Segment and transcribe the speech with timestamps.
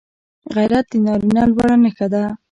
[0.55, 2.23] غیرت د نارینه لوړه نښه ده